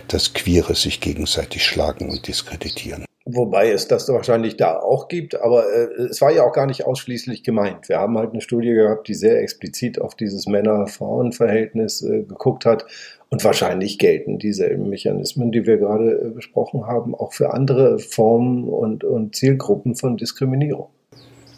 dass 0.08 0.34
Queere 0.34 0.76
sich 0.76 1.02
gegenseitig 1.02 1.66
schlagen 1.66 2.10
und 2.10 2.28
diskreditieren. 2.28 3.06
Wobei 3.26 3.72
es 3.72 3.88
das 3.88 4.10
wahrscheinlich 4.10 4.58
da 4.58 4.80
auch 4.80 5.08
gibt, 5.08 5.40
aber 5.40 5.72
äh, 5.72 6.06
es 6.10 6.22
war 6.22 6.32
ja 6.32 6.44
auch 6.44 6.54
gar 6.54 6.66
nicht 6.66 6.88
ausschließlich 6.88 7.44
gemeint. 7.44 7.88
Wir 7.88 8.00
haben 8.00 8.18
halt 8.18 8.32
eine 8.32 8.42
Studie 8.42 8.74
gehabt, 8.74 9.08
die 9.08 9.14
sehr 9.14 9.40
explizit 9.42 10.02
auf 10.02 10.16
dieses 10.16 10.48
Männer-Frauen-Verhältnis 10.48 12.02
äh, 12.02 12.24
geguckt 12.24 12.66
hat 12.66 12.88
und 13.30 13.44
wahrscheinlich 13.44 14.00
gelten 14.00 14.40
dieselben 14.40 14.90
Mechanismen, 14.90 15.52
die 15.52 15.68
wir 15.68 15.78
gerade 15.78 16.12
äh, 16.14 16.30
besprochen 16.32 16.88
haben, 16.88 17.14
auch 17.14 17.34
für 17.34 17.54
andere 17.54 18.00
Formen 18.00 18.68
und, 18.68 19.04
und 19.04 19.36
Zielgruppen 19.36 19.96
von 19.96 20.18
Diskriminierung. 20.18 20.90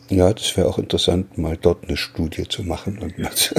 Ja, 0.10 0.34
das 0.34 0.56
wäre 0.58 0.68
auch 0.68 0.78
interessant, 0.78 1.38
mal 1.38 1.58
dort 1.60 1.88
eine 1.88 1.98
Studie 1.98 2.48
zu 2.48 2.64
machen 2.64 3.00
und 3.00 3.18
mal 3.18 3.32
zu, 3.32 3.56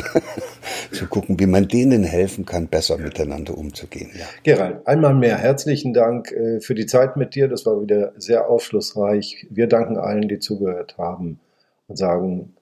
zu 0.92 1.06
gucken, 1.06 1.40
wie 1.40 1.46
man 1.46 1.68
denen 1.68 2.04
helfen 2.04 2.44
kann, 2.44 2.68
besser 2.68 2.98
miteinander 2.98 3.56
umzugehen. 3.56 4.10
Ja. 4.18 4.26
Gerald, 4.42 4.86
einmal 4.86 5.14
mehr 5.14 5.38
herzlichen 5.38 5.94
Dank 5.94 6.30
äh, 6.32 6.60
für 6.60 6.74
die 6.74 6.86
Zeit 6.86 7.16
mit 7.16 7.34
dir. 7.34 7.48
Das 7.48 7.66
war 7.66 7.80
wieder 7.80 8.12
sehr 8.16 8.48
aufschlussreich. 8.48 9.46
Wir 9.50 9.66
danken 9.66 9.96
allen, 9.96 10.28
die 10.28 10.38
zugehört 10.38 10.96
haben 10.98 11.40
und 11.88 11.96
sagen, 11.96 12.54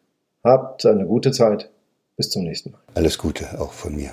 habt 0.44 0.86
eine 0.86 1.06
gute 1.06 1.32
Zeit. 1.32 1.70
Bis 2.16 2.30
zum 2.30 2.44
nächsten 2.44 2.72
Mal. 2.72 2.80
Alles 2.94 3.18
Gute 3.18 3.60
auch 3.60 3.72
von 3.72 3.96
mir. 3.96 4.10